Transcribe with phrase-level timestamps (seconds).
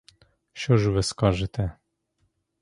[0.53, 1.71] Що ж ви скажете?